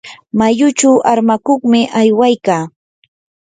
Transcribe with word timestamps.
mayuchu 0.39 0.89
armakuqmi 1.11 1.81
aywaykaa. 1.99 2.63